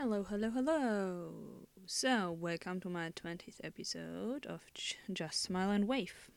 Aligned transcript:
Hello, 0.00 0.22
hello, 0.22 0.50
hello. 0.50 1.32
So, 1.84 2.30
welcome 2.30 2.78
to 2.82 2.88
my 2.88 3.10
20th 3.10 3.58
episode 3.64 4.46
of 4.46 4.60
Just 5.12 5.42
Smile 5.42 5.72
and 5.72 5.88
Wave. 5.88 6.30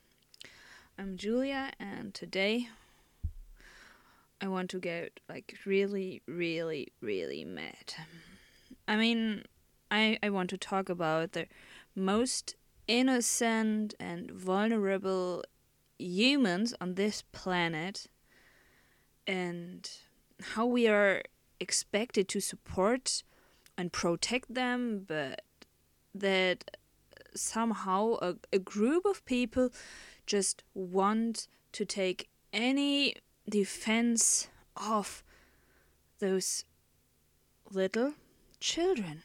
I'm 0.98 1.16
Julia, 1.16 1.72
and 1.80 2.12
today 2.12 2.70
I 4.42 4.48
want 4.48 4.72
to 4.72 4.80
get 4.80 5.20
like 5.30 5.60
really, 5.64 6.24
really, 6.26 6.88
really 7.02 7.46
mad. 7.46 7.94
I 8.88 8.96
mean, 8.96 9.44
I, 9.92 10.18
I 10.24 10.32
want 10.32 10.50
to 10.50 10.58
talk 10.58 10.90
about 10.90 11.34
the 11.34 11.46
most 11.96 12.56
innocent 12.88 13.94
and 14.00 14.32
vulnerable 14.32 15.44
humans 16.00 16.74
on 16.82 16.96
this 16.96 17.22
planet 17.32 18.08
and 19.28 19.88
how 20.56 20.66
we 20.66 20.88
are 20.88 21.22
expected 21.60 22.28
to 22.30 22.40
support 22.40 23.22
and 23.82 23.92
protect 23.92 24.54
them, 24.54 25.06
but 25.08 25.42
that 26.14 26.78
somehow 27.34 28.16
a, 28.22 28.36
a 28.54 28.60
group 28.60 29.06
of 29.06 29.26
people 29.26 29.72
just 30.28 30.64
want 30.76 31.48
to 31.72 31.84
take 31.84 32.30
any 32.54 33.16
defense 33.50 34.50
of 34.78 35.24
those 36.20 36.64
little 37.72 38.14
children. 38.60 39.24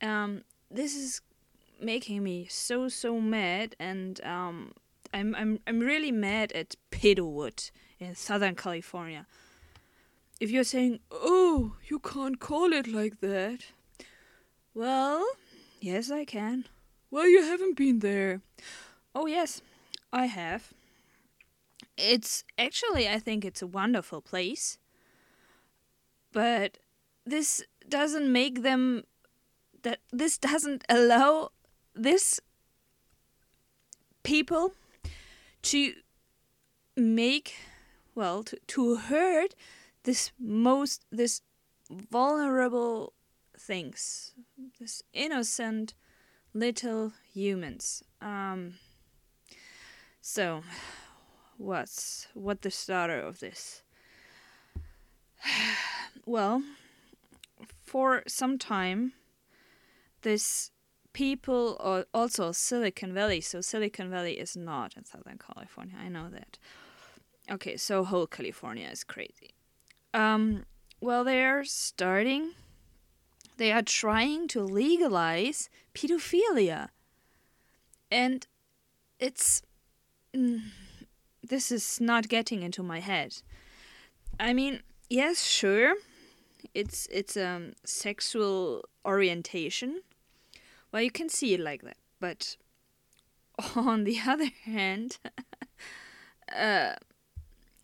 Um, 0.00 0.44
this 0.70 0.96
is 0.96 1.20
making 1.78 2.24
me 2.24 2.46
so 2.48 2.88
so 2.88 3.20
mad, 3.20 3.76
and 3.78 4.22
um, 4.24 4.72
I'm 5.12 5.34
I'm 5.34 5.60
I'm 5.66 5.80
really 5.80 6.12
mad 6.12 6.50
at 6.52 6.76
Piddlewood 6.90 7.70
in 8.00 8.14
Southern 8.14 8.54
California. 8.54 9.26
If 10.40 10.50
you're 10.50 10.64
saying, 10.64 11.00
"Oh, 11.10 11.76
you 11.88 11.98
can't 11.98 12.38
call 12.38 12.72
it 12.72 12.86
like 12.86 13.20
that," 13.20 13.60
well, 14.74 15.26
yes, 15.80 16.10
I 16.10 16.24
can. 16.24 16.66
Well, 17.10 17.28
you 17.28 17.42
haven't 17.42 17.76
been 17.76 18.00
there. 18.00 18.42
Oh 19.14 19.26
yes, 19.26 19.62
I 20.12 20.26
have. 20.26 20.72
It's 21.96 22.44
actually, 22.58 23.08
I 23.08 23.18
think 23.18 23.44
it's 23.44 23.62
a 23.62 23.66
wonderful 23.66 24.20
place. 24.20 24.78
But 26.32 26.78
this 27.24 27.64
doesn't 27.88 28.30
make 28.30 28.62
them 28.62 29.04
that 29.82 30.00
this 30.12 30.36
doesn't 30.36 30.84
allow 30.88 31.50
this 31.94 32.40
people 34.22 34.74
to 35.62 35.94
make 36.96 37.54
well 38.14 38.42
to, 38.42 38.58
to 38.66 38.96
hurt 38.96 39.54
this 40.06 40.30
most 40.38 41.04
this 41.10 41.42
vulnerable 41.90 43.12
things 43.58 44.32
this 44.78 45.02
innocent 45.12 45.94
little 46.54 47.12
humans. 47.32 48.02
Um 48.22 48.74
so 50.20 50.62
what's 51.58 52.28
what 52.34 52.62
the 52.62 52.70
starter 52.70 53.20
of 53.20 53.40
this? 53.40 53.82
Well 56.24 56.62
for 57.84 58.22
some 58.26 58.58
time 58.58 59.12
this 60.22 60.72
people 61.12 61.76
or 61.80 62.04
also 62.12 62.50
silicon 62.52 63.14
valley 63.14 63.40
so 63.40 63.60
silicon 63.60 64.10
valley 64.10 64.34
is 64.38 64.56
not 64.56 64.96
in 64.96 65.04
southern 65.04 65.38
california 65.38 65.96
i 66.00 66.08
know 66.08 66.28
that. 66.28 66.58
Okay 67.50 67.76
so 67.76 68.04
whole 68.04 68.26
california 68.26 68.88
is 68.88 69.04
crazy 69.04 69.55
um 70.16 70.64
well 71.00 71.24
they're 71.24 71.64
starting. 71.64 72.52
They 73.58 73.70
are 73.70 73.82
trying 73.82 74.48
to 74.48 74.62
legalize 74.62 75.68
pedophilia. 75.94 76.88
And 78.10 78.46
it's 79.18 79.62
mm, 80.34 80.62
this 81.42 81.70
is 81.70 82.00
not 82.00 82.28
getting 82.28 82.62
into 82.62 82.82
my 82.82 83.00
head. 83.00 83.42
I 84.40 84.52
mean 84.54 84.80
yes 85.10 85.44
sure. 85.44 85.94
It's 86.74 87.06
it's 87.10 87.36
um 87.36 87.72
sexual 87.84 88.84
orientation. 89.04 90.02
Well 90.92 91.02
you 91.02 91.10
can 91.10 91.28
see 91.28 91.54
it 91.54 91.60
like 91.60 91.82
that. 91.82 91.98
But 92.20 92.56
on 93.76 94.04
the 94.04 94.18
other 94.26 94.50
hand 94.64 95.18
uh 96.56 96.94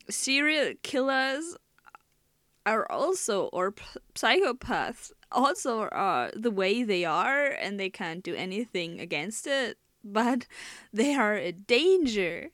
serial 0.09 0.75
killers 0.83 1.57
are 2.65 2.91
also 2.91 3.47
or 3.47 3.73
p- 3.73 3.85
psychopaths 4.15 5.13
also 5.31 5.89
are 5.89 6.31
the 6.37 6.51
way 6.51 6.83
they 6.83 7.05
are 7.05 7.47
and 7.47 7.79
they 7.79 7.91
can't 7.91 8.23
do 8.23 8.35
anything 8.35 9.01
against 9.01 9.47
it 9.47 9.79
but 10.05 10.47
they 10.93 11.15
are 11.15 11.35
a 11.35 11.53
danger 11.53 12.51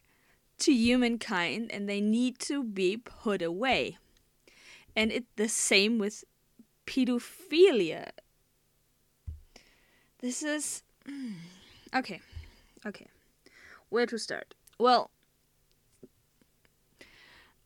to 0.59 0.73
humankind 0.73 1.71
and 1.73 1.89
they 1.89 2.01
need 2.01 2.39
to 2.41 2.65
be 2.65 2.97
put 2.97 3.43
away. 3.43 3.97
And 4.95 5.13
it's 5.13 5.31
the 5.37 5.49
same 5.49 5.99
with 5.99 6.25
pedophilia. 6.87 8.11
This 10.19 10.43
is 10.43 10.83
okay 11.95 12.21
okay. 12.85 13.07
Where 13.89 14.07
to 14.07 14.19
start? 14.19 14.55
Well 14.79 15.11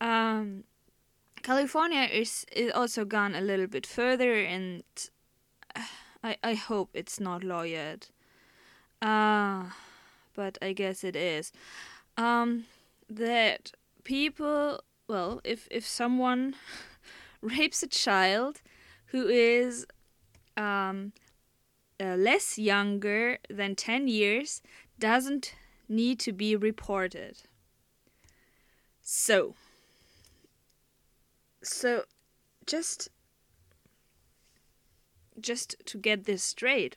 um 0.00 0.64
California 1.42 2.02
is, 2.02 2.46
is 2.52 2.70
also 2.72 3.04
gone 3.04 3.34
a 3.34 3.40
little 3.40 3.66
bit 3.66 3.86
further, 3.86 4.34
and 4.34 4.84
I 6.22 6.36
I 6.42 6.54
hope 6.54 6.90
it's 6.94 7.18
not 7.20 7.42
law 7.44 7.62
yet. 7.62 8.10
Uh, 9.00 9.64
but 10.34 10.56
I 10.62 10.72
guess 10.72 11.04
it 11.04 11.16
is. 11.16 11.52
Um, 12.16 12.66
that 13.10 13.72
people, 14.04 14.80
well, 15.08 15.40
if 15.44 15.66
if 15.70 15.86
someone 15.86 16.54
rapes 17.42 17.82
a 17.82 17.88
child 17.88 18.62
who 19.06 19.26
is 19.26 19.86
um, 20.56 21.12
uh, 22.00 22.16
less 22.16 22.58
younger 22.58 23.38
than 23.50 23.74
ten 23.74 24.08
years, 24.08 24.62
doesn't 24.98 25.54
need 25.88 26.20
to 26.20 26.32
be 26.32 26.54
reported. 26.56 27.42
So 29.02 29.54
so 31.62 32.04
just 32.66 33.08
just 35.40 35.76
to 35.86 35.98
get 35.98 36.24
this 36.24 36.42
straight 36.42 36.96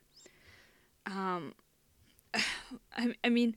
um 1.05 1.53
I, 2.97 3.13
I 3.23 3.29
mean 3.29 3.55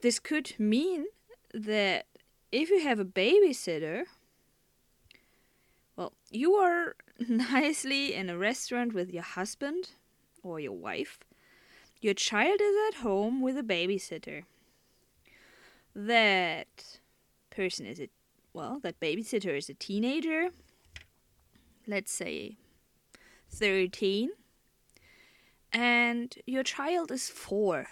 this 0.00 0.18
could 0.18 0.54
mean 0.58 1.06
that 1.52 2.06
if 2.52 2.70
you 2.70 2.80
have 2.80 3.00
a 3.00 3.04
babysitter 3.04 4.04
well 5.96 6.12
you 6.30 6.54
are 6.54 6.96
nicely 7.28 8.14
in 8.14 8.30
a 8.30 8.38
restaurant 8.38 8.94
with 8.94 9.10
your 9.10 9.22
husband 9.22 9.90
or 10.42 10.60
your 10.60 10.72
wife 10.72 11.18
your 12.00 12.14
child 12.14 12.60
is 12.60 12.76
at 12.88 13.00
home 13.02 13.40
with 13.40 13.56
a 13.56 13.62
babysitter 13.62 14.44
that 15.94 16.98
person 17.50 17.86
is 17.86 17.98
a 17.98 18.08
well, 18.56 18.80
that 18.82 18.98
babysitter 18.98 19.54
is 19.58 19.68
a 19.68 19.74
teenager, 19.74 20.48
let's 21.86 22.10
say 22.10 22.56
13, 23.50 24.30
and 25.74 26.34
your 26.46 26.62
child 26.62 27.12
is 27.12 27.28
four, 27.28 27.88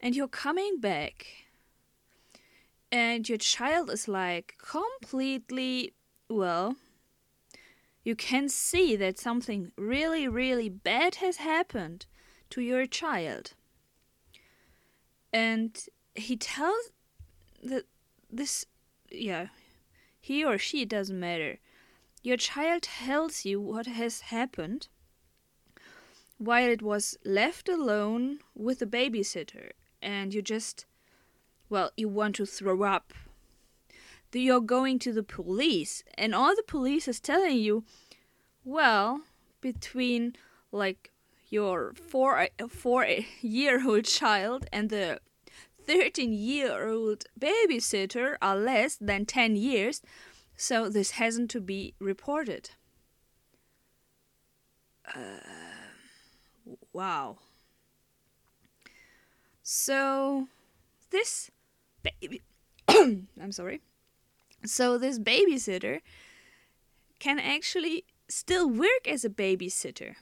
and 0.00 0.16
you're 0.16 0.26
coming 0.26 0.80
back, 0.80 1.26
and 2.90 3.28
your 3.28 3.38
child 3.38 3.90
is 3.90 4.08
like 4.08 4.56
completely, 4.58 5.94
well, 6.28 6.74
you 8.02 8.16
can 8.16 8.48
see 8.48 8.96
that 8.96 9.20
something 9.20 9.70
really, 9.78 10.26
really 10.26 10.68
bad 10.68 11.14
has 11.16 11.36
happened 11.36 12.06
to 12.50 12.60
your 12.60 12.86
child. 12.86 13.52
And 15.32 15.80
he 16.16 16.36
tells 16.36 16.90
that 17.62 17.84
this 18.28 18.66
yeah, 19.14 19.48
he 20.20 20.44
or 20.44 20.58
she 20.58 20.84
doesn't 20.84 21.18
matter. 21.18 21.58
Your 22.22 22.36
child 22.36 22.82
tells 22.82 23.44
you 23.44 23.60
what 23.60 23.86
has 23.86 24.20
happened 24.20 24.88
while 26.38 26.68
it 26.68 26.82
was 26.82 27.16
left 27.24 27.68
alone 27.68 28.38
with 28.54 28.80
the 28.80 28.86
babysitter, 28.86 29.70
and 30.00 30.34
you 30.34 30.42
just, 30.42 30.86
well, 31.68 31.90
you 31.96 32.08
want 32.08 32.36
to 32.36 32.46
throw 32.46 32.82
up. 32.82 33.12
You're 34.32 34.60
going 34.60 34.98
to 35.00 35.12
the 35.12 35.22
police, 35.22 36.02
and 36.16 36.34
all 36.34 36.56
the 36.56 36.64
police 36.66 37.06
is 37.06 37.20
telling 37.20 37.58
you, 37.58 37.84
well, 38.64 39.22
between 39.60 40.36
like 40.70 41.10
your 41.50 41.92
four 41.94 42.38
uh, 42.40 42.68
four 42.68 43.06
year 43.40 43.86
old 43.86 44.04
child 44.04 44.66
and 44.72 44.88
the 44.88 45.20
13 45.86 46.32
year 46.32 46.88
old 46.88 47.24
babysitter 47.38 48.36
are 48.40 48.56
less 48.56 48.96
than 48.96 49.26
10 49.26 49.56
years, 49.56 50.02
so 50.56 50.88
this 50.88 51.12
hasn't 51.12 51.50
to 51.50 51.60
be 51.60 51.94
reported. 51.98 52.70
uh, 55.06 55.20
wow. 56.92 57.38
So 59.62 60.48
this 61.10 61.50
baby 62.02 62.42
I'm 62.88 63.52
sorry. 63.52 63.80
So 64.64 64.98
this 64.98 65.18
babysitter 65.18 66.00
can 67.18 67.38
actually 67.38 68.04
still 68.28 68.68
work 68.68 69.06
as 69.06 69.24
a 69.24 69.30
babysitter 69.30 70.14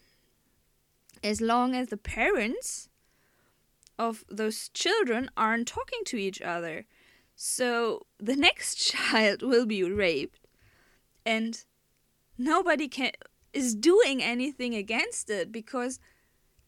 as 1.23 1.41
long 1.41 1.75
as 1.75 1.89
the 1.89 1.97
parents 1.97 2.90
of 4.01 4.25
those 4.31 4.71
children 4.71 5.31
aren't 5.37 5.69
talking 5.69 6.01
to 6.07 6.17
each 6.17 6.41
other. 6.41 6.87
So 7.37 8.07
the 8.19 8.35
next 8.49 8.77
child 8.77 9.43
will 9.43 9.67
be 9.67 9.83
raped 9.85 10.47
and 11.27 11.63
nobody 12.39 12.89
can 12.89 13.13
is 13.53 13.75
doing 13.75 14.23
anything 14.23 14.75
against 14.75 15.29
it 15.29 15.53
because 15.53 16.01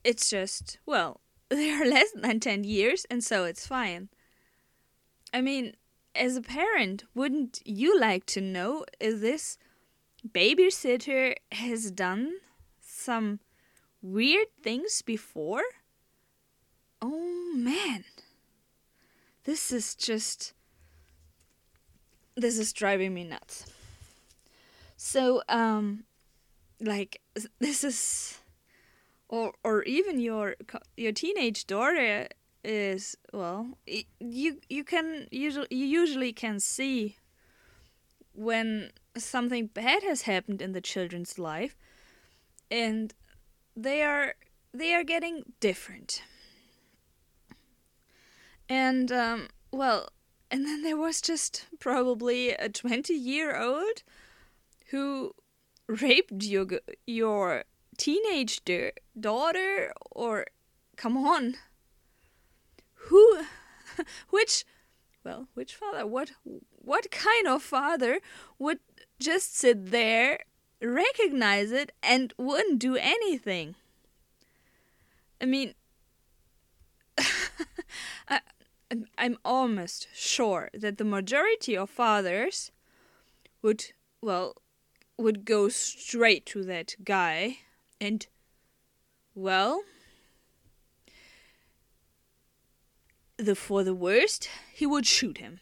it's 0.04 0.28
just 0.28 0.78
well, 0.84 1.20
they 1.48 1.70
are 1.70 1.86
less 1.86 2.12
than 2.14 2.38
10 2.38 2.64
years 2.64 3.06
and 3.10 3.24
so 3.24 3.44
it's 3.44 3.66
fine. 3.66 4.10
I 5.32 5.40
mean, 5.40 5.72
as 6.14 6.36
a 6.36 6.42
parent, 6.42 7.04
wouldn't 7.14 7.62
you 7.64 7.98
like 7.98 8.26
to 8.26 8.42
know 8.42 8.84
if 9.00 9.22
this 9.22 9.56
babysitter 10.28 11.34
has 11.52 11.90
done 11.90 12.34
some 12.78 13.40
weird 14.02 14.48
things 14.62 15.00
before? 15.00 15.62
Oh 17.02 17.52
man. 17.56 18.04
This 19.44 19.72
is 19.72 19.96
just. 19.96 20.52
This 22.36 22.58
is 22.58 22.72
driving 22.72 23.12
me 23.12 23.24
nuts. 23.24 23.66
So, 24.96 25.42
um, 25.48 26.04
like, 26.80 27.20
this 27.58 27.82
is. 27.82 28.38
Or, 29.28 29.54
or 29.64 29.82
even 29.84 30.20
your 30.20 30.56
your 30.96 31.12
teenage 31.12 31.66
daughter 31.66 32.28
is 32.62 33.16
well 33.32 33.78
you 34.20 34.58
you 34.68 34.84
can 34.84 35.26
usually 35.30 35.66
you 35.70 35.86
usually 35.86 36.32
can 36.32 36.60
see 36.60 37.16
when 38.34 38.90
something 39.16 39.66
bad 39.66 40.02
has 40.02 40.22
happened 40.22 40.62
in 40.62 40.72
the 40.72 40.82
children's 40.82 41.38
life 41.38 41.76
and 42.70 43.14
they 43.74 44.02
are 44.02 44.34
they 44.72 44.94
are 44.94 45.02
getting 45.02 45.42
different 45.60 46.22
and 48.72 49.12
um, 49.12 49.48
well 49.70 50.08
and 50.50 50.64
then 50.64 50.82
there 50.82 50.96
was 50.96 51.20
just 51.20 51.66
probably 51.78 52.50
a 52.50 52.70
20 52.70 53.12
year 53.12 53.60
old 53.60 54.02
who 54.90 55.34
raped 55.86 56.42
your 56.42 56.66
your 57.06 57.64
teenage 57.98 58.62
daughter 59.18 59.92
or 60.10 60.46
come 60.96 61.18
on. 61.18 61.56
Who 63.08 63.42
which 64.30 64.64
well 65.22 65.48
which 65.52 65.74
father 65.74 66.06
what 66.06 66.32
what 66.44 67.10
kind 67.10 67.46
of 67.46 67.62
father 67.62 68.20
would 68.58 68.78
just 69.20 69.54
sit 69.56 69.90
there 69.90 70.40
recognize 70.80 71.72
it 71.72 71.92
and 72.02 72.32
wouldn't 72.38 72.78
do 72.78 72.96
anything? 72.96 73.74
I 75.42 75.44
mean 75.44 75.74
I, 78.28 78.40
i'm 79.18 79.36
almost 79.44 80.08
sure 80.14 80.70
that 80.74 80.98
the 80.98 81.04
majority 81.04 81.76
of 81.76 81.90
fathers 81.90 82.70
would 83.62 83.84
well 84.20 84.54
would 85.18 85.44
go 85.44 85.68
straight 85.68 86.44
to 86.46 86.64
that 86.64 86.94
guy 87.04 87.58
and 88.00 88.26
well 89.34 89.82
the 93.44 93.54
for 93.54 93.84
the 93.84 93.94
worst, 93.94 94.48
he 94.72 94.86
would 94.86 95.06
shoot 95.06 95.38
him. 95.38 95.60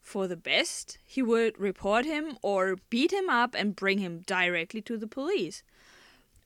For 0.00 0.26
the 0.26 0.36
best, 0.36 0.98
he 1.04 1.22
would 1.22 1.58
report 1.58 2.04
him 2.04 2.36
or 2.42 2.76
beat 2.88 3.12
him 3.12 3.28
up 3.28 3.54
and 3.54 3.76
bring 3.76 3.98
him 3.98 4.22
directly 4.26 4.80
to 4.82 4.96
the 4.96 5.06
police. 5.06 5.62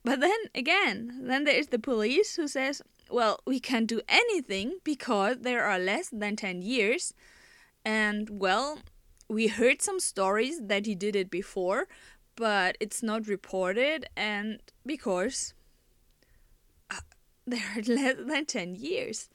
But 0.02 0.20
then 0.20 0.38
again, 0.54 1.20
then 1.22 1.44
there 1.44 1.56
is 1.56 1.69
the 1.69 1.78
police 1.78 2.36
who 2.36 2.46
says, 2.46 2.82
well, 3.10 3.40
we 3.46 3.60
can't 3.60 3.86
do 3.86 4.00
anything 4.08 4.78
because 4.84 5.38
there 5.40 5.64
are 5.64 5.78
less 5.78 6.08
than 6.10 6.36
10 6.36 6.62
years. 6.62 7.14
And 7.84 8.28
well, 8.40 8.78
we 9.28 9.48
heard 9.48 9.82
some 9.82 10.00
stories 10.00 10.60
that 10.62 10.86
he 10.86 10.94
did 10.94 11.16
it 11.16 11.30
before, 11.30 11.88
but 12.36 12.76
it's 12.80 13.02
not 13.02 13.26
reported, 13.26 14.06
and 14.16 14.60
because 14.84 15.54
uh, 16.90 17.00
there 17.46 17.62
are 17.76 17.82
less 17.86 18.16
than 18.18 18.46
10 18.46 18.74
years. 18.76 19.28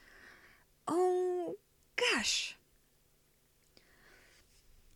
Oh, 0.87 1.55
gosh. 1.95 2.55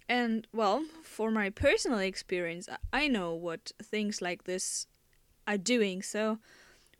And, 0.09 0.47
well, 0.53 0.83
for 1.03 1.31
my 1.31 1.49
personal 1.49 1.99
experience, 1.99 2.67
I 2.91 3.07
know 3.07 3.33
what 3.33 3.71
things 3.81 4.21
like 4.21 4.43
this 4.43 4.85
are 5.47 5.57
doing. 5.57 6.01
So, 6.01 6.39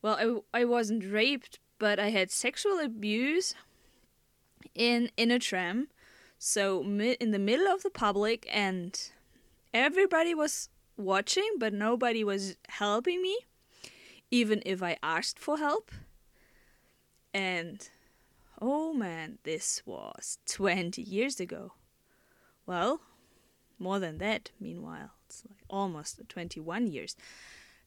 well, 0.02 0.44
I, 0.54 0.62
I 0.62 0.66
wasn't 0.66 1.04
raped, 1.06 1.60
but 1.80 2.00
I 2.00 2.10
had 2.10 2.32
sexual 2.32 2.80
abuse 2.80 3.56
in 4.76 5.10
in 5.18 5.32
a 5.32 5.40
tram. 5.40 5.90
So, 6.38 6.84
mi- 6.84 7.18
in 7.20 7.32
the 7.32 7.40
middle 7.40 7.68
of 7.68 7.84
the 7.84 7.90
public, 7.90 8.48
and 8.52 9.00
everybody 9.74 10.36
was 10.36 10.70
watching, 10.98 11.50
but 11.58 11.74
nobody 11.74 12.24
was 12.24 12.58
helping 12.68 13.22
me, 13.22 13.38
even 14.30 14.62
if 14.66 14.84
I 14.84 14.98
asked 15.02 15.40
for 15.40 15.58
help. 15.58 15.92
And 17.34 17.90
Oh 18.62 18.94
man, 18.94 19.40
this 19.44 19.82
was 19.86 20.38
20 20.46 21.02
years 21.02 21.40
ago. 21.42 21.74
Well, 22.66 23.02
more 23.78 24.00
than 24.00 24.20
that, 24.20 24.52
meanwhile. 24.58 25.12
It's 25.28 25.44
like 25.50 25.60
almost 25.70 26.22
21 26.30 26.88
years. 26.88 27.18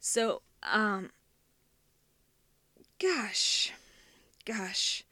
So, 0.01 0.43
um, 0.63 1.11
gosh, 3.01 3.73
gosh, 4.45 5.05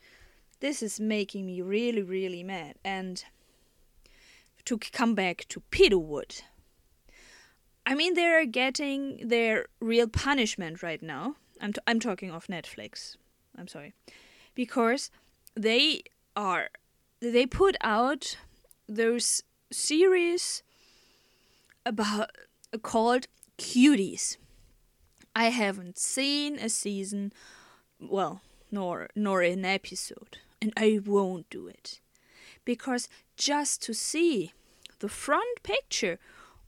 this 0.60 0.82
is 0.82 1.00
making 1.00 1.46
me 1.46 1.60
really, 1.60 2.02
really 2.02 2.42
mad. 2.42 2.76
And 2.84 3.24
to 4.64 4.78
come 4.78 5.14
back 5.14 5.46
to 5.48 5.62
Peterwood, 5.70 6.42
I 7.86 7.94
mean, 7.94 8.14
they're 8.14 8.46
getting 8.46 9.28
their 9.28 9.66
real 9.80 10.08
punishment 10.08 10.82
right 10.82 11.02
now. 11.02 11.36
I'm, 11.60 11.72
t- 11.72 11.80
I'm 11.86 12.00
talking 12.00 12.30
of 12.30 12.46
Netflix. 12.46 13.16
I'm 13.56 13.68
sorry. 13.68 13.92
Because 14.54 15.10
they 15.56 16.02
are 16.36 16.68
they 17.20 17.46
put 17.46 17.76
out 17.82 18.36
those 18.88 19.42
series 19.70 20.62
about 21.86 22.30
called 22.82 23.26
cuties 23.56 24.36
i 25.36 25.44
haven't 25.44 25.96
seen 25.96 26.58
a 26.58 26.68
season 26.68 27.32
well 28.08 28.40
nor 28.70 29.08
nor 29.14 29.42
an 29.42 29.64
episode 29.64 30.38
and 30.60 30.72
i 30.76 31.00
won't 31.04 31.48
do 31.50 31.66
it 31.66 32.00
because 32.64 33.08
just 33.36 33.82
to 33.82 33.92
see 33.92 34.52
the 35.00 35.08
front 35.08 35.62
picture 35.62 36.18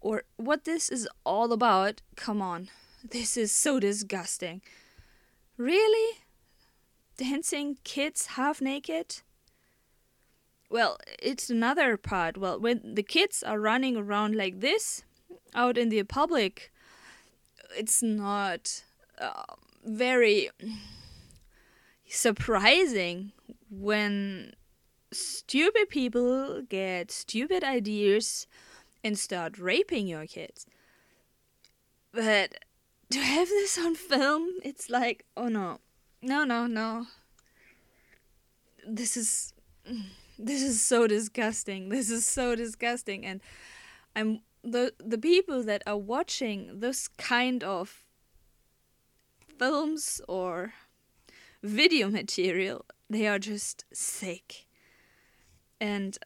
or 0.01 0.25
what 0.37 0.65
this 0.65 0.89
is 0.89 1.09
all 1.25 1.53
about 1.53 2.03
come 2.17 2.43
on 2.43 2.69
this 3.09 3.37
is 3.37 3.53
so 3.53 3.81
disgusting 3.81 4.61
really 5.57 6.19
dancing 7.17 7.79
kids 7.85 8.27
half 8.27 8.61
naked? 8.61 9.23
Well, 10.69 10.99
it's 11.23 11.49
another 11.49 11.97
part. 11.97 12.37
Well, 12.37 12.59
when 12.61 12.95
the 12.95 13.03
kids 13.03 13.43
are 13.43 13.59
running 13.59 13.97
around 13.97 14.35
like 14.35 14.61
this 14.61 15.05
out 15.55 15.79
in 15.79 15.89
the 15.89 16.03
public, 16.03 16.73
it's 17.77 18.03
not 18.03 18.83
uh, 19.19 19.55
very 19.85 20.51
surprising 22.09 23.33
when 23.71 24.55
stupid 25.13 25.89
people 25.89 26.63
get 26.63 27.11
stupid 27.11 27.65
ideas 27.65 28.47
and 29.03 29.19
start 29.19 29.59
raping 29.59 30.07
your 30.07 30.27
kids. 30.27 30.67
But 32.13 32.59
to 33.11 33.19
have 33.21 33.49
this 33.49 33.79
on 33.79 33.95
film, 33.95 34.49
it's 34.65 34.91
like, 34.91 35.25
oh 35.37 35.49
no, 35.49 35.81
no, 36.23 36.45
no, 36.45 36.67
no. 36.67 37.07
This 38.87 39.17
is 39.17 39.53
this 40.39 40.63
is 40.63 40.83
so 40.83 41.07
disgusting. 41.07 41.89
This 41.89 42.11
is 42.11 42.27
so 42.27 42.55
disgusting 42.55 43.25
and 43.25 43.41
I'm 44.15 44.41
the 44.63 44.93
the 44.99 45.19
people 45.19 45.63
that 45.63 45.83
are 45.87 45.97
watching 45.97 46.81
this 46.81 47.09
kind 47.09 47.63
of 47.63 48.03
films 49.59 50.21
or 50.29 50.75
video 51.63 52.09
material, 52.09 52.85
they 53.09 53.27
are 53.27 53.39
just 53.39 53.85
sick. 53.93 54.67
And 55.81 56.19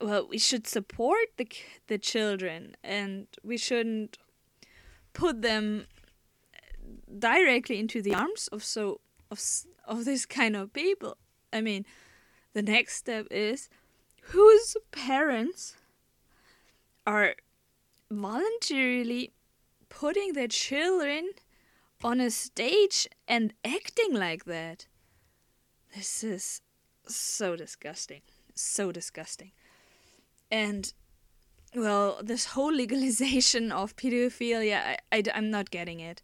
well, 0.00 0.26
we 0.28 0.38
should 0.38 0.66
support 0.66 1.28
the 1.36 1.48
the 1.86 1.98
children 1.98 2.76
and 2.82 3.26
we 3.42 3.56
shouldn't 3.56 4.18
put 5.12 5.42
them 5.42 5.86
directly 7.18 7.78
into 7.78 8.02
the 8.02 8.14
arms 8.14 8.48
of 8.48 8.64
so 8.64 9.00
of 9.30 9.40
of 9.86 10.04
this 10.04 10.26
kind 10.26 10.56
of 10.56 10.72
people. 10.72 11.16
I 11.52 11.60
mean, 11.60 11.84
the 12.52 12.62
next 12.62 12.96
step 12.96 13.26
is 13.30 13.68
whose 14.22 14.76
parents 14.90 15.76
are 17.06 17.34
voluntarily 18.10 19.32
putting 19.88 20.32
their 20.32 20.48
children 20.48 21.30
on 22.04 22.20
a 22.20 22.30
stage 22.30 23.08
and 23.28 23.54
acting 23.64 24.14
like 24.14 24.44
that. 24.44 24.86
This 25.94 26.24
is 26.24 26.60
so 27.06 27.56
disgusting. 27.56 28.22
So 28.54 28.92
disgusting. 28.92 29.52
And, 30.50 30.92
well, 31.74 32.20
this 32.22 32.46
whole 32.46 32.72
legalization 32.82 33.72
of 33.72 33.96
pedophilia, 33.96 34.96
I, 35.12 35.16
I, 35.18 35.22
am 35.34 35.50
not 35.50 35.70
getting 35.70 36.00
it. 36.00 36.22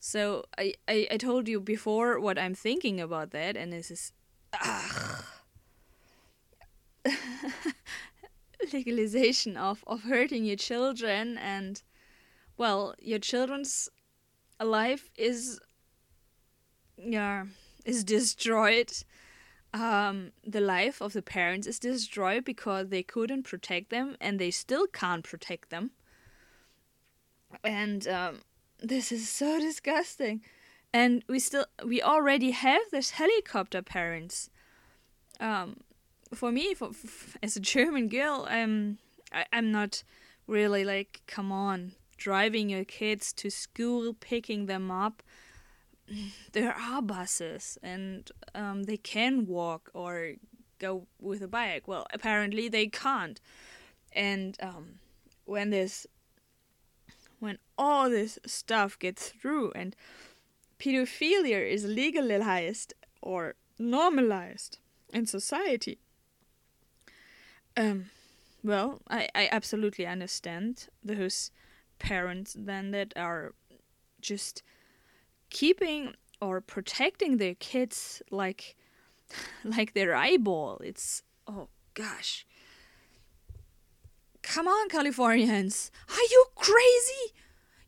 So 0.00 0.44
I, 0.58 0.74
I, 0.88 1.08
I 1.12 1.16
told 1.16 1.48
you 1.48 1.60
before 1.60 2.20
what 2.20 2.38
I'm 2.38 2.54
thinking 2.54 3.00
about 3.00 3.30
that, 3.30 3.56
and 3.56 3.72
this 3.72 3.90
is. 3.90 4.12
Ugh. 4.62 5.24
legalization 8.72 9.56
of, 9.56 9.84
of 9.86 10.04
hurting 10.04 10.44
your 10.44 10.56
children 10.56 11.36
and 11.36 11.82
well 12.56 12.94
your 12.98 13.18
children's 13.18 13.90
life 14.62 15.10
is 15.16 15.60
yeah 16.96 17.46
is 17.84 18.04
destroyed. 18.04 18.92
Um, 19.72 20.30
the 20.46 20.60
life 20.60 21.00
of 21.00 21.14
the 21.14 21.22
parents 21.22 21.66
is 21.66 21.80
destroyed 21.80 22.44
because 22.44 22.88
they 22.88 23.02
couldn't 23.02 23.42
protect 23.42 23.90
them 23.90 24.16
and 24.20 24.38
they 24.38 24.52
still 24.52 24.86
can't 24.86 25.24
protect 25.24 25.70
them. 25.70 25.90
And 27.64 28.06
um, 28.06 28.42
this 28.78 29.10
is 29.10 29.28
so 29.28 29.58
disgusting. 29.58 30.42
And 30.92 31.24
we 31.28 31.40
still 31.40 31.66
we 31.84 32.00
already 32.00 32.52
have 32.52 32.82
this 32.92 33.10
helicopter 33.10 33.82
parents. 33.82 34.48
Um, 35.40 35.78
for 36.32 36.52
me, 36.52 36.74
for, 36.74 36.92
for, 36.92 37.38
as 37.42 37.56
a 37.56 37.60
German 37.60 38.08
girl, 38.08 38.46
I'm 38.48 38.98
I, 39.32 39.46
I'm 39.52 39.72
not 39.72 40.04
really 40.46 40.84
like 40.84 41.22
come 41.26 41.50
on 41.50 41.94
driving 42.24 42.70
your 42.70 42.86
kids 42.86 43.34
to 43.34 43.50
school, 43.50 44.14
picking 44.14 44.64
them 44.66 44.90
up. 44.90 45.22
There 46.52 46.72
are 46.72 47.02
buses, 47.02 47.78
and 47.82 48.30
um, 48.54 48.84
they 48.84 48.96
can 48.96 49.46
walk 49.46 49.90
or 49.92 50.36
go 50.78 51.06
with 51.20 51.42
a 51.42 51.48
bike. 51.48 51.86
Well, 51.86 52.06
apparently 52.14 52.68
they 52.68 52.86
can't. 52.86 53.40
And 54.12 54.56
um, 54.62 54.86
when 55.44 55.68
this, 55.70 56.06
when 57.40 57.58
all 57.76 58.08
this 58.08 58.38
stuff 58.46 58.98
gets 58.98 59.28
through, 59.28 59.72
and 59.72 59.94
pedophilia 60.78 61.60
is 61.76 61.84
legalized 61.84 62.94
or 63.20 63.54
normalized 63.78 64.78
in 65.12 65.26
society, 65.26 65.98
um, 67.76 68.06
well, 68.62 69.00
I, 69.10 69.28
I 69.34 69.48
absolutely 69.52 70.06
understand 70.06 70.88
those 71.02 71.50
parents 72.04 72.56
then 72.58 72.90
that 72.92 73.12
are 73.16 73.54
just 74.20 74.62
keeping 75.50 76.14
or 76.40 76.60
protecting 76.60 77.36
their 77.36 77.54
kids 77.54 78.22
like 78.30 78.76
like 79.64 79.94
their 79.94 80.14
eyeball. 80.14 80.80
It's 80.84 81.22
oh 81.46 81.68
gosh. 81.94 82.46
Come 84.42 84.68
on, 84.68 84.88
Californians. 84.90 85.90
Are 86.10 86.28
you 86.30 86.44
crazy? 86.54 87.32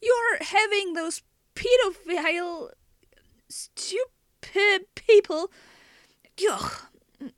You're 0.01 0.39
having 0.41 0.95
those 0.95 1.23
pedophile 1.55 2.71
stupid 3.49 4.87
people 4.95 5.51
Ugh, 6.51 6.73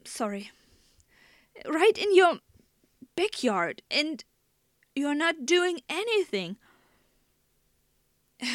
sorry 0.04 0.50
right 1.66 1.96
in 1.96 2.14
your 2.14 2.38
backyard 3.16 3.82
and 3.90 4.24
you're 4.94 5.14
not 5.14 5.46
doing 5.46 5.80
anything. 5.88 6.56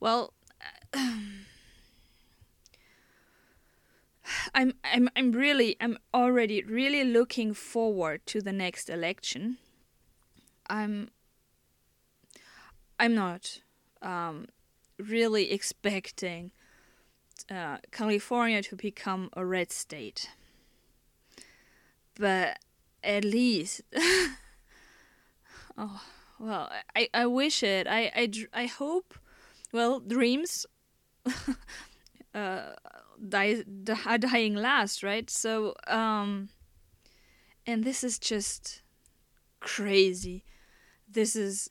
well, 0.00 0.32
I'm 4.54 4.74
I'm 4.84 5.08
I'm 5.16 5.32
really 5.32 5.76
I'm 5.80 5.98
already 6.12 6.62
really 6.62 7.04
looking 7.04 7.54
forward 7.54 8.26
to 8.26 8.40
the 8.40 8.52
next 8.52 8.90
election. 8.90 9.58
I'm 10.68 11.10
I'm 12.98 13.14
not 13.14 13.60
um, 14.02 14.46
really 14.98 15.50
expecting 15.50 16.50
uh, 17.50 17.78
California 17.90 18.62
to 18.62 18.76
become 18.76 19.30
a 19.32 19.44
red 19.44 19.72
state 19.72 20.30
but 22.20 22.58
at 23.02 23.24
least 23.24 23.80
oh 25.78 26.02
well 26.40 26.70
i 26.96 27.08
i 27.14 27.26
wish 27.26 27.62
it. 27.62 27.86
I 27.86 28.10
i, 28.14 28.62
I 28.62 28.66
hope 28.66 29.14
well 29.72 30.00
dreams 30.00 30.66
uh 32.34 32.62
die, 33.28 33.62
dying 34.18 34.54
last 34.54 35.02
right? 35.02 35.28
So 35.28 35.74
um 35.86 36.48
and 37.66 37.84
this 37.84 38.02
is 38.02 38.18
just 38.18 38.82
crazy. 39.60 40.44
This 41.08 41.36
is 41.36 41.68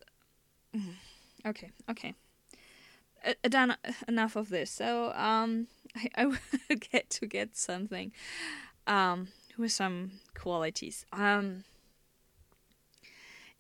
okay 1.46 1.72
okay. 1.90 2.14
Uh, 3.26 3.34
done 3.50 3.76
enough 4.08 4.36
of 4.38 4.50
this. 4.50 4.72
So 4.72 5.12
um 5.14 5.68
i, 5.96 6.10
I 6.16 6.26
will 6.28 6.38
get 6.92 7.10
to 7.10 7.26
get 7.26 7.58
something 7.58 8.12
um 8.86 9.28
with 9.60 9.72
some 9.74 10.12
qualities. 10.34 11.06
Um, 11.12 11.66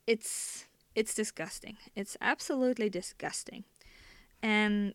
it's 0.07 0.65
it's 0.95 1.13
disgusting. 1.13 1.77
It's 1.95 2.17
absolutely 2.21 2.89
disgusting, 2.89 3.63
and 4.41 4.93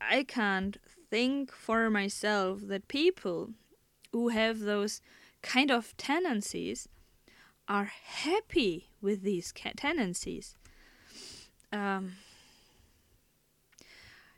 I 0.00 0.24
can't 0.24 0.76
think 1.10 1.52
for 1.52 1.90
myself 1.90 2.60
that 2.62 2.88
people 2.88 3.50
who 4.12 4.28
have 4.28 4.60
those 4.60 5.00
kind 5.42 5.70
of 5.70 5.96
tendencies 5.96 6.88
are 7.68 7.90
happy 8.04 8.88
with 9.00 9.22
these 9.22 9.52
tendencies. 9.76 10.56
Um, 11.72 12.16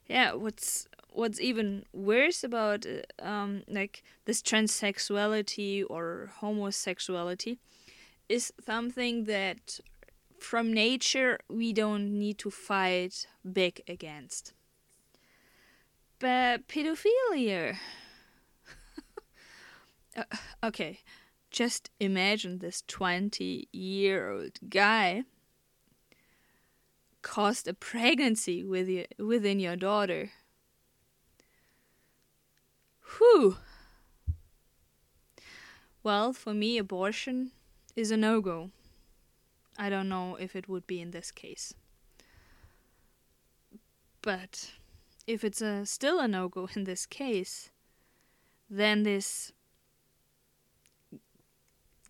yeah, 0.06 0.34
what's 0.34 0.86
what's 1.08 1.40
even 1.40 1.84
worse 1.92 2.44
about 2.44 2.86
uh, 2.86 3.24
um, 3.24 3.62
like 3.68 4.02
this 4.24 4.42
transsexuality 4.42 5.84
or 5.88 6.30
homosexuality 6.40 7.58
is 8.28 8.52
something 8.64 9.24
that 9.24 9.80
from 10.42 10.72
nature 10.72 11.38
we 11.48 11.72
don't 11.72 12.18
need 12.18 12.38
to 12.38 12.50
fight 12.50 13.26
back 13.44 13.80
against 13.88 14.52
but 16.18 16.66
pedophilia 16.68 17.76
uh, 20.16 20.24
okay 20.62 21.00
just 21.50 21.90
imagine 22.00 22.58
this 22.58 22.82
20 22.86 23.68
year 23.72 24.30
old 24.30 24.58
guy 24.68 25.22
caused 27.20 27.68
a 27.68 27.74
pregnancy 27.74 28.64
with 28.64 28.88
you, 28.88 29.06
within 29.18 29.60
your 29.60 29.76
daughter 29.76 30.30
Whew. 33.18 33.56
Well, 36.02 36.32
for 36.32 36.54
me, 36.54 36.78
abortion 36.78 37.52
is 37.94 38.10
a 38.10 38.16
no 38.16 38.40
go. 38.40 38.70
I 39.78 39.88
don't 39.88 40.08
know 40.08 40.36
if 40.36 40.54
it 40.54 40.68
would 40.68 40.86
be 40.86 41.00
in 41.00 41.10
this 41.10 41.30
case. 41.30 41.74
But 44.20 44.72
if 45.26 45.42
it's 45.44 45.60
a, 45.60 45.84
still 45.86 46.20
a 46.20 46.28
no 46.28 46.48
go 46.48 46.68
in 46.76 46.84
this 46.84 47.06
case, 47.06 47.70
then 48.70 49.02
this 49.02 49.52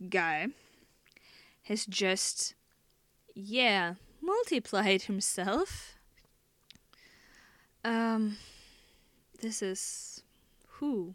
guy 0.08 0.48
has 1.64 1.86
just, 1.86 2.54
yeah, 3.34 3.94
multiplied 4.20 5.02
himself. 5.02 5.96
Um, 7.84 8.38
this 9.40 9.62
is 9.62 10.22
who. 10.68 11.14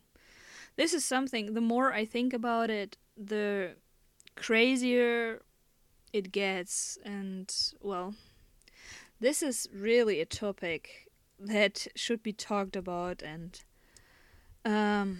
This 0.76 0.94
is 0.94 1.04
something, 1.04 1.54
the 1.54 1.62
more 1.62 1.94
I 1.94 2.06
think 2.06 2.34
about 2.34 2.70
it, 2.70 2.98
the 3.18 3.72
crazier 4.36 5.42
it 6.18 6.32
gets. 6.32 6.98
And, 7.06 7.54
well, 7.82 8.16
this 9.20 9.42
is 9.42 9.68
really 9.74 10.20
a 10.20 10.26
topic 10.26 11.10
that 11.40 11.88
should 11.96 12.24
be 12.24 12.34
talked 12.34 12.76
about. 12.76 13.22
And, 13.22 13.60
um, 14.66 15.20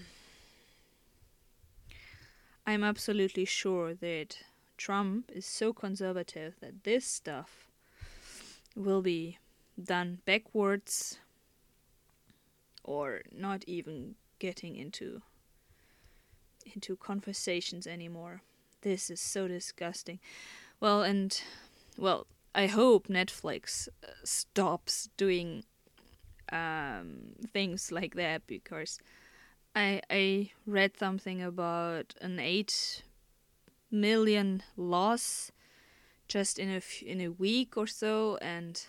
I'm 2.66 2.84
absolutely 2.84 3.46
sure 3.46 3.94
that 3.94 4.38
Trump 4.78 5.32
is 5.34 5.46
so 5.46 5.72
conservative 5.74 6.56
that 6.60 6.84
this 6.84 7.06
stuff 7.06 7.70
will 8.76 9.02
be 9.02 9.38
done 9.82 10.20
backwards 10.26 11.20
or 12.84 13.22
not 13.32 13.64
even 13.68 14.16
getting 14.40 14.76
into 14.76 15.22
into 16.74 16.98
conversations 16.98 17.88
anymore. 17.88 18.42
This 18.82 19.10
is 19.10 19.22
so 19.22 19.48
disgusting. 19.48 20.20
Well, 20.80 21.02
and 21.04 21.40
well, 21.98 22.28
I 22.54 22.68
hope 22.68 23.08
Netflix 23.08 23.88
uh, 24.04 24.12
stops 24.24 25.10
doing 25.18 25.64
um, 26.52 27.36
things 27.54 27.92
like 27.92 28.16
that 28.16 28.48
because 28.48 29.00
I 29.76 30.02
I 30.10 30.52
read 30.66 30.98
something 30.98 31.42
about 31.42 32.16
an 32.22 32.40
eight 32.40 33.04
million 33.92 34.64
loss 34.78 35.52
just 36.28 36.60
in 36.60 36.70
a 36.70 36.78
f- 36.78 37.04
in 37.04 37.22
a 37.22 37.30
week 37.30 37.78
or 37.78 37.88
so, 37.88 38.38
and 38.42 38.86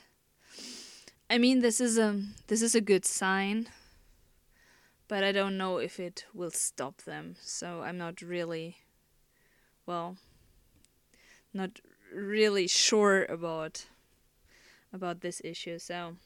I 1.31 1.39
mean 1.39 1.61
this 1.61 1.81
is 1.81 1.99
a 1.99 2.21
this 2.49 2.63
is 2.63 2.75
a 2.75 2.81
good 2.81 3.05
sign, 3.05 3.69
but 5.09 5.25
I 5.25 5.33
don't 5.33 5.57
know 5.57 5.79
if 5.79 5.99
it 5.99 6.25
will 6.35 6.51
stop 6.51 7.03
them. 7.03 7.37
So 7.41 7.83
I'm 7.83 7.99
not 7.99 8.21
really, 8.23 8.77
well, 9.87 10.17
not 11.53 11.81
really 12.15 12.67
sure 12.67 13.25
about 13.25 13.87
about 14.93 15.21
this 15.21 15.41
issue. 15.45 15.79
So 15.79 16.17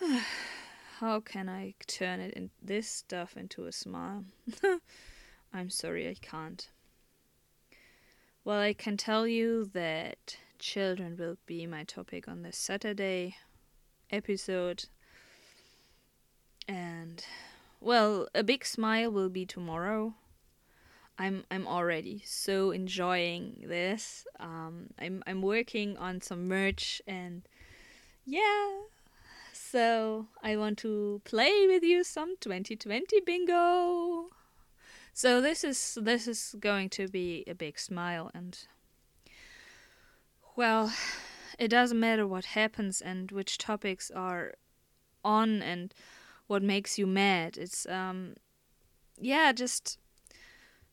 how 0.98 1.20
can 1.20 1.48
I 1.48 1.74
turn 1.86 2.20
it 2.20 2.34
in 2.34 2.50
this 2.62 2.88
stuff 2.88 3.36
into 3.36 3.66
a 3.66 3.72
smile? 3.72 4.24
I'm 5.52 5.70
sorry, 5.70 6.08
I 6.08 6.14
can't. 6.14 6.68
Well, 8.44 8.60
I 8.60 8.72
can 8.72 8.96
tell 8.96 9.26
you 9.26 9.70
that 9.74 10.38
children 10.58 11.16
will 11.18 11.36
be 11.46 11.66
my 11.66 11.84
topic 11.84 12.28
on 12.28 12.42
the 12.42 12.52
Saturday 12.52 13.36
episode. 14.10 14.86
And 16.66 17.24
well, 17.80 18.28
a 18.34 18.42
big 18.42 18.64
smile 18.64 19.10
will 19.10 19.28
be 19.28 19.46
tomorrow. 19.46 20.14
I'm 21.18 21.44
I'm 21.50 21.66
already 21.66 22.22
so 22.24 22.70
enjoying 22.70 23.64
this. 23.66 24.26
Um, 24.38 24.90
I'm 24.98 25.22
I'm 25.26 25.42
working 25.42 25.96
on 25.98 26.20
some 26.20 26.46
merch 26.46 27.02
and 27.06 27.42
yeah. 28.24 28.82
So 29.52 30.26
I 30.42 30.56
want 30.56 30.78
to 30.78 31.20
play 31.24 31.66
with 31.66 31.82
you 31.82 32.04
some 32.04 32.36
2020 32.40 33.20
bingo. 33.20 34.26
So 35.12 35.40
this 35.40 35.64
is 35.64 35.98
this 36.00 36.28
is 36.28 36.54
going 36.60 36.90
to 36.90 37.08
be 37.08 37.42
a 37.48 37.54
big 37.54 37.78
smile 37.78 38.30
and 38.32 38.56
well, 40.54 40.92
it 41.58 41.68
doesn't 41.68 41.98
matter 41.98 42.26
what 42.26 42.44
happens 42.44 43.00
and 43.00 43.32
which 43.32 43.58
topics 43.58 44.10
are 44.12 44.54
on 45.24 45.62
and 45.62 45.92
what 46.46 46.62
makes 46.62 46.96
you 46.96 47.06
mad. 47.08 47.58
It's 47.58 47.86
um 47.86 48.34
yeah, 49.20 49.50
just 49.50 49.98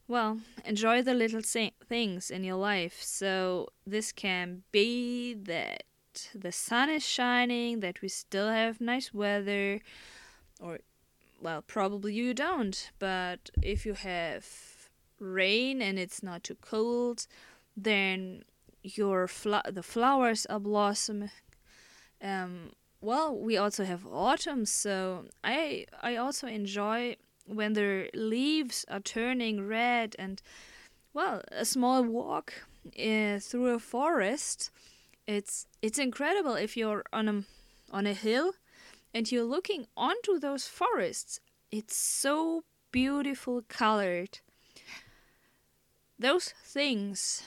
well, 0.07 0.39
enjoy 0.63 1.01
the 1.01 1.13
little 1.13 1.41
things 1.41 2.29
in 2.29 2.43
your 2.43 2.55
life. 2.55 3.01
So 3.01 3.69
this 3.85 4.11
can 4.11 4.63
be 4.71 5.33
that 5.33 5.83
the 6.33 6.51
sun 6.51 6.89
is 6.89 7.03
shining, 7.05 7.79
that 7.81 8.01
we 8.01 8.07
still 8.09 8.49
have 8.49 8.79
nice 8.79 9.13
weather 9.13 9.81
or 10.59 10.79
well, 11.41 11.61
probably 11.61 12.13
you 12.13 12.33
don't, 12.33 12.91
but 12.97 13.49
if 13.61 13.85
you 13.85 13.93
have 13.93 14.47
rain 15.19 15.81
and 15.81 15.99
it's 15.99 16.23
not 16.23 16.43
too 16.43 16.55
cold, 16.55 17.27
then 17.75 18.43
your 18.81 19.27
fl- 19.27 19.69
the 19.69 19.83
flowers 19.83 20.45
are 20.47 20.59
blossoming. 20.59 21.31
Um, 22.21 22.71
well, 23.01 23.37
we 23.37 23.57
also 23.57 23.83
have 23.83 24.07
autumn, 24.07 24.65
so 24.65 25.25
I 25.43 25.85
I 26.01 26.15
also 26.15 26.47
enjoy 26.47 27.17
when 27.45 27.73
the 27.73 28.09
leaves 28.13 28.85
are 28.89 28.99
turning 28.99 29.67
red 29.67 30.15
and 30.17 30.41
well, 31.13 31.41
a 31.49 31.63
small 31.63 32.03
walk 32.03 32.53
uh, 32.99 33.39
through 33.39 33.73
a 33.73 33.79
forest. 33.79 34.69
It's 35.25 35.65
it's 35.81 35.97
incredible 35.97 36.55
if 36.55 36.75
you're 36.75 37.03
on 37.13 37.29
a 37.29 37.43
on 37.91 38.05
a 38.05 38.13
hill 38.13 38.51
and 39.13 39.31
you're 39.31 39.45
looking 39.45 39.87
onto 39.95 40.37
those 40.39 40.67
forests. 40.67 41.39
It's 41.71 41.95
so 41.95 42.63
beautiful 42.91 43.63
colored. 43.69 44.39
Those 46.19 46.53
things, 46.63 47.43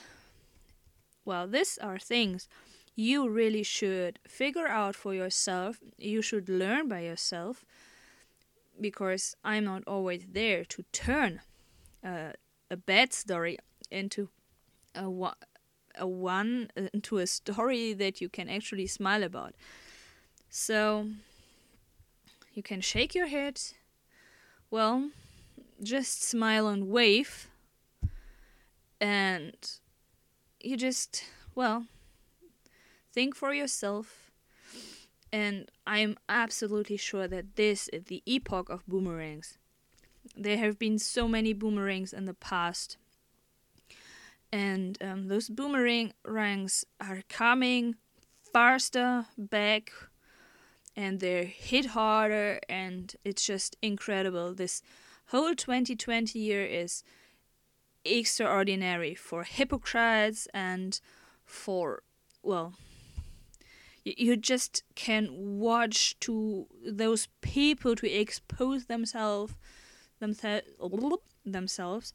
well, 1.25 1.47
these 1.47 1.79
are 1.79 1.99
things 1.99 2.49
you 2.95 3.29
really 3.29 3.63
should 3.63 4.19
figure 4.27 4.67
out 4.67 4.97
for 4.97 5.15
yourself. 5.15 5.79
You 5.97 6.21
should 6.21 6.49
learn 6.49 6.89
by 6.89 7.01
yourself 7.01 7.65
because 8.81 9.35
I'm 9.45 9.65
not 9.65 9.83
always 9.87 10.27
there 10.33 10.65
to 10.65 10.85
turn 10.93 11.41
uh, 12.05 12.33
a 12.71 12.77
bad 12.77 13.13
story 13.13 13.59
into 13.91 14.29
a, 14.95 15.11
a 15.97 16.07
one 16.07 16.71
into 16.93 17.19
a 17.19 17.27
story 17.27 17.93
that 17.93 18.21
you 18.21 18.29
can 18.29 18.49
actually 18.49 18.87
smile 18.87 19.23
about. 19.23 19.55
So 20.49 21.09
you 22.53 22.63
can 22.63 22.81
shake 22.81 23.15
your 23.15 23.27
head. 23.27 23.61
Well, 24.71 25.11
just 25.83 26.23
smile 26.23 26.69
and 26.69 26.89
wave. 26.89 27.49
And 29.01 29.55
you 30.61 30.77
just, 30.77 31.25
well, 31.55 31.87
think 33.13 33.37
for 33.37 33.53
yourself. 33.53 34.28
And 35.33 35.71
I 35.87 35.99
am 35.99 36.17
absolutely 36.29 36.97
sure 36.97 37.29
that 37.29 37.57
this 37.57 37.89
is 37.89 38.05
the 38.05 38.23
epoch 38.27 38.71
of 38.71 38.87
boomerangs. 38.87 39.59
There 40.37 40.59
have 40.59 40.79
been 40.79 40.99
so 40.99 41.29
many 41.29 41.53
boomerangs 41.53 42.13
in 42.13 42.25
the 42.25 42.35
past. 42.35 42.97
And 44.51 44.97
um, 45.03 45.29
those 45.29 45.49
boomerangs 45.49 46.85
are 47.01 47.23
coming 47.29 47.97
faster 48.53 49.27
back 49.37 49.93
and 50.97 51.21
they're 51.21 51.45
hit 51.45 51.87
harder 51.87 52.59
and 52.69 53.15
it's 53.25 53.47
just 53.47 53.77
incredible 53.83 54.53
this 54.55 54.83
whole 55.27 55.55
2020 55.55 56.39
year 56.39 56.65
is 56.65 57.05
extraordinary 58.05 59.15
for 59.15 59.45
hypocrites 59.45 60.49
and 60.53 61.01
for 61.45 62.03
well 62.43 62.75
you 64.17 64.37
just 64.37 64.83
can 64.95 65.59
watch 65.59 66.19
to 66.21 66.67
those 66.87 67.29
people 67.41 67.95
to 67.97 68.11
expose 68.11 68.87
themselves 68.87 69.55
themselves 71.45 72.13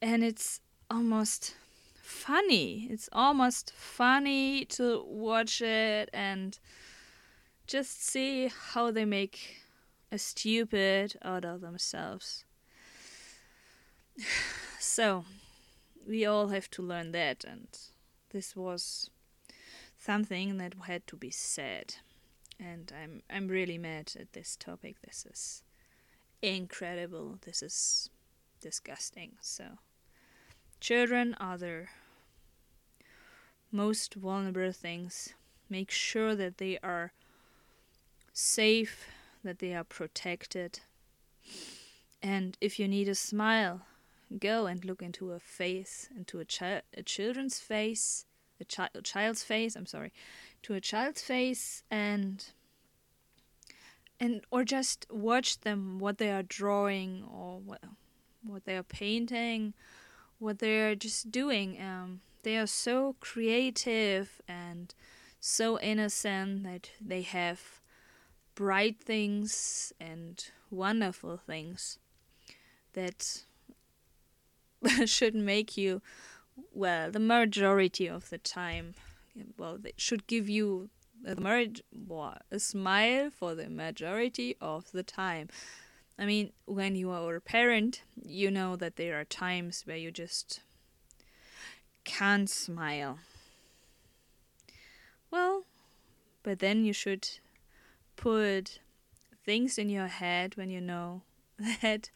and 0.00 0.22
it's 0.22 0.60
almost 0.88 1.54
funny 2.02 2.88
it's 2.90 3.08
almost 3.12 3.72
funny 3.72 4.64
to 4.64 5.02
watch 5.06 5.60
it 5.60 6.08
and 6.12 6.58
just 7.70 8.04
see 8.04 8.50
how 8.72 8.90
they 8.90 9.04
make 9.04 9.60
a 10.10 10.18
stupid 10.18 11.16
out 11.22 11.44
of 11.44 11.60
themselves. 11.60 12.44
So, 14.82 15.26
we 16.08 16.24
all 16.24 16.48
have 16.48 16.70
to 16.70 16.82
learn 16.82 17.12
that, 17.12 17.44
and 17.44 17.68
this 18.30 18.56
was 18.56 19.10
something 20.00 20.56
that 20.58 20.74
had 20.86 21.06
to 21.06 21.16
be 21.16 21.30
said. 21.30 21.94
And 22.58 22.92
I'm 23.00 23.22
I'm 23.30 23.48
really 23.48 23.78
mad 23.78 24.12
at 24.18 24.32
this 24.32 24.56
topic. 24.56 24.96
This 25.02 25.26
is 25.30 25.62
incredible. 26.42 27.38
This 27.42 27.62
is 27.62 28.10
disgusting. 28.60 29.32
So, 29.40 29.78
children 30.80 31.34
are 31.40 31.56
the 31.56 31.86
most 33.70 34.14
vulnerable 34.14 34.72
things. 34.72 35.34
Make 35.68 35.90
sure 35.90 36.34
that 36.34 36.58
they 36.58 36.78
are 36.82 37.12
safe, 38.32 39.06
that 39.44 39.60
they 39.60 39.74
are 39.74 39.84
protected. 39.84 40.80
And 42.22 42.58
if 42.60 42.78
you 42.78 42.88
need 42.88 43.08
a 43.08 43.14
smile, 43.14 43.82
go 44.38 44.66
and 44.66 44.84
look 44.84 45.02
into 45.02 45.32
a 45.32 45.40
face, 45.40 46.08
into 46.14 46.40
a, 46.40 46.44
chi- 46.44 46.82
a 46.94 47.02
children's 47.02 47.58
face, 47.60 48.26
a, 48.60 48.64
chi- 48.64 48.88
child's 49.02 49.42
face. 49.42 49.76
I'm 49.76 49.86
sorry, 49.86 50.12
to 50.62 50.74
a 50.74 50.80
child's 50.80 51.22
face, 51.22 51.82
and 51.90 52.44
and 54.18 54.42
or 54.50 54.64
just 54.64 55.06
watch 55.10 55.60
them 55.60 55.98
what 55.98 56.18
they 56.18 56.30
are 56.30 56.42
drawing 56.42 57.24
or 57.24 57.58
what 57.58 57.80
what 58.42 58.64
they 58.64 58.76
are 58.76 58.82
painting, 58.82 59.74
what 60.38 60.58
they 60.58 60.80
are 60.80 60.94
just 60.94 61.30
doing. 61.30 61.80
Um, 61.80 62.20
they 62.42 62.56
are 62.56 62.66
so 62.66 63.16
creative 63.20 64.40
and 64.48 64.94
so 65.40 65.78
innocent 65.80 66.64
that 66.64 66.90
they 67.00 67.22
have 67.22 67.80
bright 68.54 68.98
things 69.02 69.92
and 70.00 70.44
wonderful 70.70 71.36
things 71.36 71.98
that 72.92 73.44
should 75.06 75.34
make 75.34 75.76
you, 75.76 76.02
well, 76.72 77.10
the 77.10 77.20
majority 77.20 78.08
of 78.08 78.30
the 78.30 78.38
time, 78.38 78.94
well, 79.58 79.78
they 79.78 79.92
should 79.96 80.26
give 80.26 80.48
you 80.48 80.90
a, 81.26 81.40
marriage, 81.40 81.82
a 82.50 82.58
smile 82.58 83.30
for 83.30 83.54
the 83.54 83.68
majority 83.68 84.56
of 84.60 84.90
the 84.92 85.02
time. 85.02 85.48
I 86.18 86.26
mean, 86.26 86.52
when 86.66 86.96
you 86.96 87.10
are 87.10 87.36
a 87.36 87.40
parent, 87.40 88.02
you 88.22 88.50
know 88.50 88.76
that 88.76 88.96
there 88.96 89.18
are 89.18 89.24
times 89.24 89.82
where 89.86 89.96
you 89.96 90.10
just 90.10 90.60
can't 92.04 92.48
smile. 92.48 93.18
Well, 95.30 95.64
but 96.42 96.58
then 96.58 96.84
you 96.84 96.92
should 96.92 97.28
put 98.16 98.80
things 99.44 99.78
in 99.78 99.88
your 99.88 100.08
head 100.08 100.56
when 100.56 100.70
you 100.70 100.80
know 100.80 101.22
that 101.82 102.10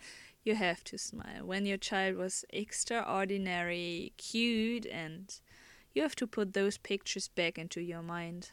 you 0.45 0.55
have 0.55 0.85
to 0.85 0.99
smile. 0.99 1.45
When 1.45 1.67
your 1.67 1.79
child 1.79 2.17
was 2.17 2.45
extraordinary, 2.51 4.13
cute, 4.19 4.87
and 4.87 5.35
you 5.95 6.03
have 6.03 6.15
to 6.17 6.27
put 6.27 6.53
those 6.53 6.77
pictures 6.77 7.29
back 7.29 7.59
into 7.59 7.81
your 7.81 8.03
mind. 8.03 8.51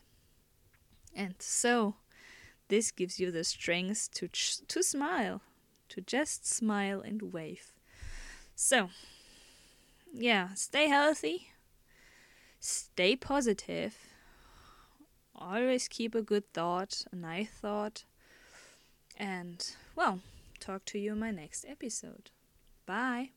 And 1.14 1.36
so, 1.40 1.96
this 2.70 2.92
gives 2.92 3.20
you 3.20 3.32
the 3.32 3.44
strength 3.44 4.10
to 4.14 4.30
ch- 4.30 4.66
to 4.68 4.82
smile, 4.82 5.42
to 5.90 6.02
just 6.02 6.48
smile 6.48 7.02
and 7.02 7.34
wave. 7.34 7.74
So, 8.56 8.90
yeah, 10.14 10.54
stay 10.54 10.88
healthy, 10.88 11.50
stay 12.62 13.18
positive, 13.18 13.98
always 15.36 15.90
keep 15.90 16.16
a 16.16 16.22
good 16.22 16.54
thought, 16.54 17.04
a 17.12 17.16
nice 17.16 17.50
thought, 17.50 18.06
and 19.18 19.76
well, 19.96 20.22
talk 20.62 20.86
to 20.86 21.00
you 21.00 21.14
in 21.14 21.20
my 21.20 21.32
next 21.32 21.66
episode. 21.68 22.32
Bye. 22.86 23.32